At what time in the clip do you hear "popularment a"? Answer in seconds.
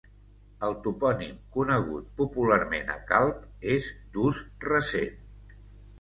2.21-2.97